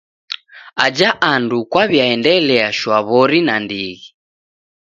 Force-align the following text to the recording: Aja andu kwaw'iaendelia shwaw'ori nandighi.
Aja 0.85 1.09
andu 1.31 1.57
kwaw'iaendelia 1.71 2.67
shwaw'ori 2.79 3.39
nandighi. 3.45 3.97